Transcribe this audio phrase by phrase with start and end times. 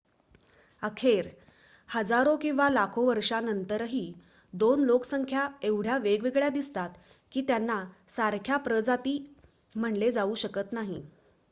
[0.83, 1.27] अखेर
[1.89, 4.01] हजारो किंवा लाखो वर्षांनंतरही
[4.53, 6.97] दोन लोकसंख्या एवढ्या वेगळ्या दिसतात
[7.31, 7.79] की त्यांना
[8.11, 9.17] सारख्या प्रजाती
[9.75, 11.01] म्हटले जाऊ शकत नाही